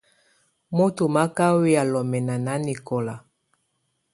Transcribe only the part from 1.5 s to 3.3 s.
wɛya lɔmɛna nanɛkɔla.